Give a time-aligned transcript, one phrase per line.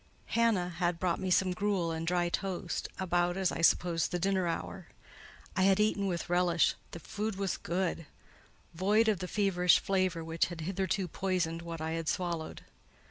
[0.33, 4.47] Hannah had brought me some gruel and dry toast, about, as I supposed, the dinner
[4.47, 4.87] hour.
[5.55, 10.61] I had eaten with relish: the food was good—void of the feverish flavour which had
[10.61, 12.63] hitherto poisoned what I had swallowed.